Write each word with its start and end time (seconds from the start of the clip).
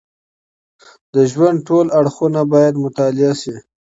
د 1.13 1.15
ژوند 1.31 1.57
ټول 1.67 1.85
اړخونه 1.99 2.41
باید 2.53 2.81
مطالعه 2.85 3.33
سي. 3.41 3.55